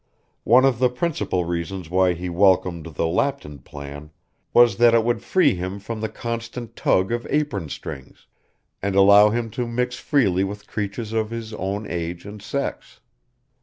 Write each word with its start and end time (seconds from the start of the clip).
One 0.45 0.65
of 0.65 0.79
the 0.79 0.89
principal 0.89 1.45
reasons 1.45 1.87
why 1.87 2.13
he 2.13 2.27
welcomed 2.27 2.85
the 2.95 3.05
Lapton 3.05 3.63
plan 3.63 4.09
was 4.51 4.77
that 4.77 4.95
it 4.95 5.03
would 5.03 5.21
free 5.21 5.53
him 5.53 5.77
from 5.79 6.01
the 6.01 6.09
constant 6.09 6.75
tug 6.75 7.11
of 7.11 7.27
apron 7.29 7.69
strings, 7.69 8.25
and 8.81 8.95
allow 8.95 9.29
him 9.29 9.51
to 9.51 9.67
mix 9.67 9.97
freely 9.97 10.43
with 10.43 10.65
creatures 10.65 11.13
of 11.13 11.29
his 11.29 11.53
own 11.53 11.85
age 11.87 12.25
and 12.25 12.41
sex. 12.41 12.99